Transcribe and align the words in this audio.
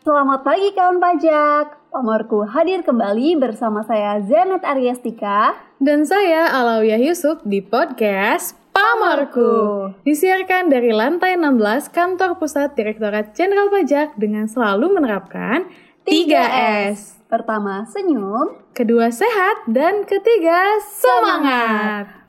Selamat 0.00 0.40
pagi 0.40 0.72
kawan 0.72 0.96
pajak. 0.96 1.92
Pamorku 1.92 2.48
hadir 2.48 2.80
kembali 2.80 3.36
bersama 3.36 3.84
saya 3.84 4.16
Zenet 4.24 4.64
Ariestika 4.64 5.52
dan 5.76 6.08
saya 6.08 6.48
Alawiyah 6.56 6.96
Yusuf 6.96 7.44
di 7.44 7.60
podcast 7.60 8.56
Pamorku. 8.72 9.92
Disiarkan 10.00 10.72
dari 10.72 10.96
lantai 10.96 11.36
16 11.36 11.92
Kantor 11.92 12.40
Pusat 12.40 12.80
Direktorat 12.80 13.36
Jenderal 13.36 13.68
Pajak 13.68 14.16
dengan 14.16 14.48
selalu 14.48 14.88
menerapkan 14.88 15.68
3S. 16.08 17.20
Pertama, 17.28 17.84
senyum. 17.84 18.56
Kedua, 18.72 19.12
sehat. 19.12 19.68
Dan 19.68 20.08
ketiga, 20.08 20.80
semangat. 20.96 22.24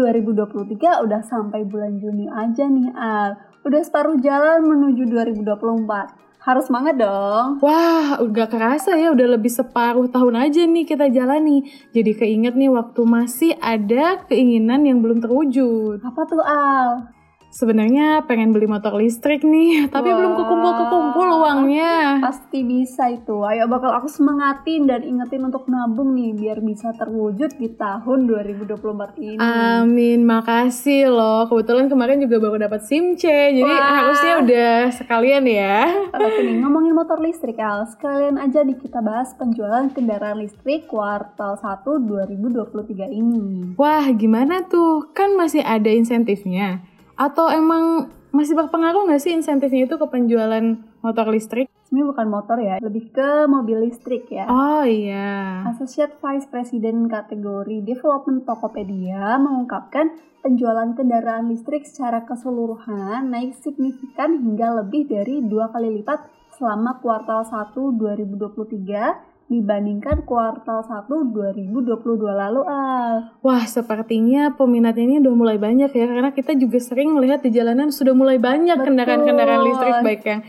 2023 0.00 1.04
udah 1.04 1.20
sampai 1.20 1.68
bulan 1.68 2.00
Juni 2.00 2.24
aja 2.32 2.64
nih 2.64 2.88
Al. 2.96 3.36
Udah 3.60 3.84
separuh 3.84 4.16
jalan 4.24 4.64
menuju 4.64 5.04
2024. 5.12 6.40
Harus 6.40 6.72
semangat 6.72 6.96
dong. 6.96 7.60
Wah, 7.60 8.16
udah 8.24 8.48
kerasa 8.48 8.96
ya 8.96 9.12
udah 9.12 9.36
lebih 9.36 9.52
separuh 9.52 10.08
tahun 10.08 10.40
aja 10.48 10.64
nih 10.64 10.88
kita 10.88 11.12
jalani. 11.12 11.68
Jadi 11.92 12.16
keinget 12.16 12.56
nih 12.56 12.72
waktu 12.72 13.04
masih 13.04 13.52
ada 13.60 14.24
keinginan 14.24 14.88
yang 14.88 15.04
belum 15.04 15.20
terwujud. 15.20 16.00
Apa 16.00 16.24
tuh 16.24 16.40
Al? 16.40 17.19
Sebenarnya 17.50 18.22
pengen 18.30 18.54
beli 18.54 18.70
motor 18.70 18.94
listrik 18.94 19.42
nih, 19.42 19.84
tapi 19.94 20.14
Wah. 20.14 20.16
belum 20.22 20.32
kekumpul-kekumpul 20.38 21.28
uangnya. 21.42 22.22
Pasti 22.22 22.62
bisa 22.62 23.10
itu. 23.10 23.42
Ayo 23.42 23.66
bakal 23.66 23.90
aku 23.90 24.06
semangatin 24.06 24.86
dan 24.86 25.02
ingetin 25.02 25.42
untuk 25.42 25.66
nabung 25.66 26.14
nih 26.14 26.30
biar 26.30 26.62
bisa 26.62 26.94
terwujud 26.94 27.58
di 27.58 27.74
tahun 27.74 28.30
2024 28.30 29.18
ini. 29.18 29.42
Amin, 29.42 30.22
makasih 30.22 31.10
loh. 31.10 31.50
Kebetulan 31.50 31.90
kemarin 31.90 32.22
juga 32.22 32.38
baru 32.38 32.70
dapat 32.70 32.86
SIM 32.86 33.18
C, 33.18 33.26
jadi 33.58 33.66
Wah. 33.66 33.90
harusnya 33.98 34.32
udah 34.46 34.74
sekalian 34.94 35.44
ya. 35.50 35.90
Oke 36.14 36.40
nih, 36.46 36.56
ngomongin 36.62 36.94
motor 36.94 37.18
listrik 37.18 37.58
Al, 37.58 37.90
sekalian 37.90 38.38
aja 38.38 38.62
nih 38.62 38.78
kita 38.78 39.02
bahas 39.02 39.34
penjualan 39.34 39.90
kendaraan 39.90 40.38
listrik 40.38 40.86
kuartal 40.86 41.58
1 41.58 41.82
2023 41.82 43.10
ini. 43.10 43.74
Wah, 43.74 44.06
gimana 44.14 44.62
tuh? 44.70 45.10
Kan 45.10 45.34
masih 45.34 45.66
ada 45.66 45.90
insentifnya. 45.90 46.86
Atau 47.20 47.52
emang 47.52 48.08
masih 48.32 48.56
berpengaruh 48.56 49.04
nggak 49.04 49.20
sih 49.20 49.36
insentifnya 49.36 49.84
itu 49.84 50.00
ke 50.00 50.06
penjualan 50.08 50.64
motor 51.04 51.28
listrik? 51.28 51.68
Ini 51.92 52.00
bukan 52.00 52.32
motor 52.32 52.56
ya, 52.56 52.80
lebih 52.80 53.12
ke 53.12 53.44
mobil 53.44 53.84
listrik 53.84 54.32
ya. 54.32 54.48
Oh 54.48 54.80
iya. 54.88 55.68
Associate 55.68 56.16
Vice 56.16 56.48
President 56.48 57.12
kategori 57.12 57.84
Development 57.84 58.48
Tokopedia 58.48 59.36
mengungkapkan 59.36 60.16
penjualan 60.40 60.96
kendaraan 60.96 61.52
listrik 61.52 61.84
secara 61.84 62.24
keseluruhan 62.24 63.28
naik 63.28 63.52
signifikan 63.60 64.40
hingga 64.40 64.80
lebih 64.80 65.04
dari 65.04 65.44
dua 65.44 65.68
kali 65.68 66.00
lipat 66.00 66.24
selama 66.56 67.04
kuartal 67.04 67.44
1 67.44 67.76
2023 68.00 69.39
dibandingkan 69.50 70.22
kuartal 70.22 70.86
1 70.86 71.10
2022 71.10 72.06
lalu 72.22 72.62
Al. 72.70 73.34
Wah, 73.42 73.66
sepertinya 73.66 74.54
peminatnya 74.54 75.02
ini 75.02 75.16
udah 75.18 75.34
mulai 75.34 75.58
banyak 75.58 75.90
ya 75.90 76.06
karena 76.06 76.30
kita 76.30 76.54
juga 76.54 76.78
sering 76.78 77.10
melihat 77.18 77.42
di 77.42 77.50
jalanan 77.50 77.90
sudah 77.90 78.14
mulai 78.14 78.38
banyak 78.38 78.78
kendaraan-kendaraan 78.78 79.62
listrik 79.66 79.98
baik 80.06 80.22
yang 80.22 80.40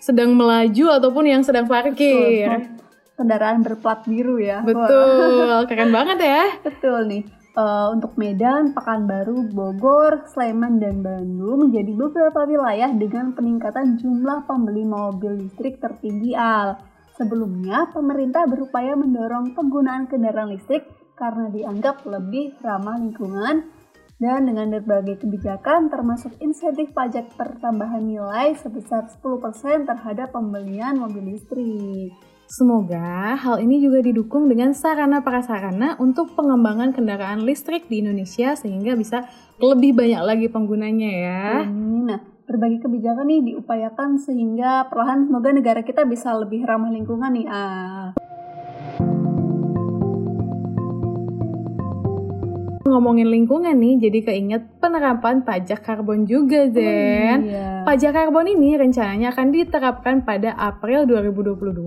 sedang 0.00 0.32
melaju 0.32 0.84
ataupun 0.96 1.24
yang 1.28 1.44
sedang 1.44 1.68
parkir. 1.68 2.48
Betul. 2.48 2.80
Kendaraan 3.16 3.60
berplat 3.60 4.08
biru 4.08 4.40
ya. 4.40 4.64
Betul, 4.64 5.60
keren 5.68 5.92
banget 5.92 6.18
ya. 6.24 6.44
Betul 6.64 7.12
nih. 7.12 7.24
Uh, 7.56 7.88
untuk 7.96 8.12
Medan, 8.20 8.76
Pekanbaru, 8.76 9.48
Bogor, 9.48 10.28
Sleman, 10.28 10.76
dan 10.76 11.00
Bandung 11.00 11.68
menjadi 11.68 11.88
beberapa 11.96 12.44
wilayah 12.44 12.92
dengan 12.92 13.32
peningkatan 13.32 13.96
jumlah 13.96 14.44
pembeli 14.44 14.84
mobil 14.84 15.44
listrik 15.44 15.80
tertinggi 15.80 16.36
al. 16.36 16.95
Sebelumnya, 17.16 17.88
pemerintah 17.96 18.44
berupaya 18.44 18.92
mendorong 18.92 19.56
penggunaan 19.56 20.04
kendaraan 20.04 20.52
listrik 20.52 20.84
karena 21.16 21.48
dianggap 21.48 22.04
lebih 22.04 22.60
ramah 22.60 23.00
lingkungan 23.00 23.72
dan 24.16 24.48
dengan 24.48 24.80
berbagai 24.80 25.24
kebijakan 25.24 25.92
termasuk 25.92 26.32
insentif 26.40 26.92
pajak 26.92 27.32
pertambahan 27.36 28.04
nilai 28.04 28.56
sebesar 28.56 29.08
10% 29.08 29.88
terhadap 29.88 30.32
pembelian 30.32 30.96
mobil 30.96 31.36
listrik. 31.36 32.12
Semoga 32.46 33.34
hal 33.34 33.58
ini 33.58 33.82
juga 33.82 34.04
didukung 34.04 34.46
dengan 34.46 34.70
sarana 34.70 35.18
prasarana 35.18 35.98
untuk 35.98 36.36
pengembangan 36.38 36.94
kendaraan 36.94 37.42
listrik 37.42 37.90
di 37.90 38.04
Indonesia 38.04 38.54
sehingga 38.54 38.94
bisa 38.94 39.26
lebih 39.58 39.98
banyak 39.98 40.22
lagi 40.22 40.46
penggunanya 40.46 41.10
ya. 41.10 41.44
Nah, 42.06 42.35
berbagai 42.46 42.86
kebijakan 42.86 43.26
nih 43.26 43.42
diupayakan 43.42 44.22
sehingga 44.22 44.86
perlahan 44.86 45.26
semoga 45.26 45.50
negara 45.50 45.82
kita 45.82 46.06
bisa 46.06 46.30
lebih 46.30 46.62
ramah 46.62 46.94
lingkungan 46.94 47.34
nih. 47.34 47.46
Ah. 47.50 48.14
Ngomongin 52.86 53.26
lingkungan 53.26 53.74
nih, 53.74 53.98
jadi 53.98 54.18
keinget 54.30 54.62
penerapan 54.78 55.42
pajak 55.42 55.82
karbon 55.82 56.22
juga, 56.22 56.70
Zen. 56.70 57.38
Oh, 57.42 57.50
iya. 57.50 57.82
Pajak 57.82 58.14
karbon 58.14 58.46
ini 58.46 58.78
rencananya 58.78 59.34
akan 59.34 59.50
diterapkan 59.50 60.22
pada 60.22 60.54
April 60.54 61.02
2022 61.10 61.82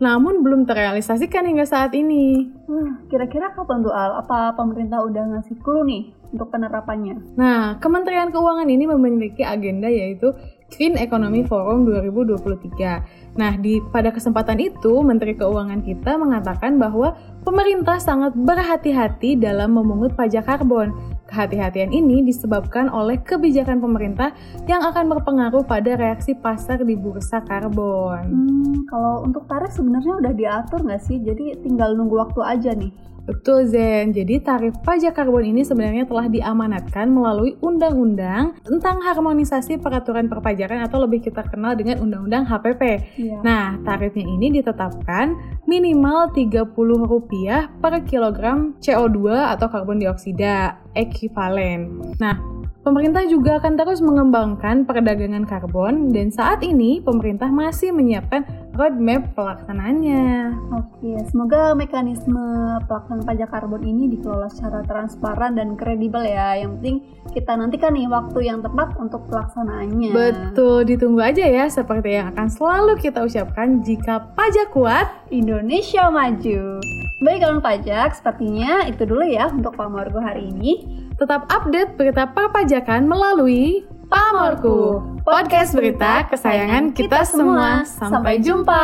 namun 0.00 0.40
belum 0.40 0.64
terrealisasikan 0.64 1.44
hingga 1.44 1.68
saat 1.68 1.92
ini. 1.92 2.48
Hmm, 2.64 3.04
kira-kira 3.12 3.52
kapan 3.52 3.84
tuh 3.84 3.92
Al? 3.92 4.24
Apa 4.24 4.56
pemerintah 4.56 5.04
udah 5.04 5.36
ngasih 5.36 5.60
clue 5.60 5.84
nih 5.84 6.02
untuk 6.32 6.48
penerapannya? 6.48 7.20
Nah, 7.36 7.76
Kementerian 7.84 8.32
Keuangan 8.32 8.64
ini 8.64 8.88
memiliki 8.88 9.44
agenda 9.44 9.92
yaitu 9.92 10.32
Green 10.72 10.96
Economy 10.96 11.44
Forum 11.44 11.84
2023. 11.84 13.36
Nah, 13.36 13.52
di 13.60 13.82
pada 13.92 14.08
kesempatan 14.08 14.56
itu 14.56 15.04
Menteri 15.04 15.36
Keuangan 15.36 15.84
kita 15.84 16.16
mengatakan 16.16 16.80
bahwa 16.80 17.18
pemerintah 17.44 18.00
sangat 18.00 18.32
berhati-hati 18.32 19.36
dalam 19.36 19.76
memungut 19.76 20.16
pajak 20.16 20.48
karbon. 20.48 20.96
Kehati-hatian 21.30 21.94
ini 21.94 22.26
disebabkan 22.26 22.90
oleh 22.90 23.22
kebijakan 23.22 23.78
pemerintah 23.78 24.34
yang 24.66 24.82
akan 24.82 25.06
berpengaruh 25.14 25.62
pada 25.62 25.94
reaksi 25.94 26.34
pasar 26.34 26.82
di 26.82 26.98
bursa 26.98 27.38
karbon. 27.46 28.26
Hmm, 28.26 28.74
kalau 28.90 29.22
untuk 29.22 29.46
tarif 29.46 29.70
sebenarnya 29.70 30.18
udah 30.18 30.32
diatur 30.34 30.82
nggak 30.82 31.02
sih? 31.06 31.22
Jadi 31.22 31.54
tinggal 31.62 31.94
nunggu 31.94 32.18
waktu 32.18 32.40
aja 32.42 32.74
nih. 32.74 32.90
Betul 33.28 33.68
Zen, 33.68 34.10
jadi 34.10 34.40
tarif 34.40 34.74
pajak 34.82 35.16
karbon 35.16 35.44
ini 35.44 35.62
sebenarnya 35.62 36.08
telah 36.08 36.26
diamanatkan 36.26 37.06
melalui 37.10 37.54
undang-undang 37.60 38.56
tentang 38.64 39.00
harmonisasi 39.04 39.78
peraturan 39.78 40.26
perpajakan 40.26 40.84
atau 40.86 41.04
lebih 41.04 41.24
kita 41.24 41.44
kenal 41.48 41.76
dengan 41.76 42.00
undang-undang 42.00 42.48
HPP. 42.48 42.82
Iya. 43.20 43.38
Nah, 43.44 43.78
tarifnya 43.84 44.24
ini 44.26 44.60
ditetapkan 44.60 45.36
minimal 45.68 46.32
Rp30 46.34 46.70
per 47.78 47.92
kilogram 48.04 48.74
CO2 48.80 49.18
atau 49.56 49.66
karbon 49.68 50.00
dioksida 50.00 50.80
ekivalen. 50.96 52.14
Nah, 52.18 52.59
Pemerintah 52.80 53.28
juga 53.28 53.60
akan 53.60 53.76
terus 53.76 54.00
mengembangkan 54.00 54.88
perdagangan 54.88 55.44
karbon 55.44 56.16
dan 56.16 56.32
saat 56.32 56.64
ini 56.64 57.04
pemerintah 57.04 57.52
masih 57.52 57.92
menyiapkan 57.92 58.48
roadmap 58.72 59.36
pelaksanaannya. 59.36 60.56
Oke, 60.72 61.12
semoga 61.28 61.76
mekanisme 61.76 62.40
pelaksanaan 62.88 63.28
pajak 63.28 63.52
karbon 63.52 63.84
ini 63.84 64.08
dikelola 64.16 64.48
secara 64.48 64.80
transparan 64.88 65.60
dan 65.60 65.76
kredibel 65.76 66.24
ya. 66.24 66.56
Yang 66.56 66.80
penting 66.80 66.96
kita 67.36 67.52
nantikan 67.52 67.92
nih 67.92 68.08
waktu 68.08 68.48
yang 68.48 68.64
tepat 68.64 68.96
untuk 68.96 69.28
pelaksanaannya. 69.28 70.16
Betul, 70.16 70.88
ditunggu 70.88 71.20
aja 71.20 71.44
ya 71.44 71.68
seperti 71.68 72.16
yang 72.16 72.32
akan 72.32 72.48
selalu 72.48 72.96
kita 72.96 73.20
ucapkan 73.20 73.84
jika 73.84 74.32
pajak 74.32 74.72
kuat, 74.72 75.28
Indonesia 75.28 76.08
maju. 76.08 76.80
Baik 77.20 77.44
kawan 77.44 77.60
pajak, 77.60 78.16
sepertinya 78.16 78.88
itu 78.88 79.04
dulu 79.04 79.20
ya 79.28 79.52
untuk 79.52 79.76
Pak 79.76 79.92
Morgo 79.92 80.24
hari 80.24 80.48
ini. 80.48 80.88
Tetap 81.20 81.52
update 81.52 82.00
berita 82.00 82.24
perpajakan 82.32 83.04
melalui 83.04 83.84
Pamorku, 84.08 85.04
podcast 85.20 85.76
berita 85.76 86.24
kesayangan 86.32 86.96
kita 86.96 87.20
semua. 87.28 87.84
Sampai 87.84 88.40
jumpa. 88.40 88.80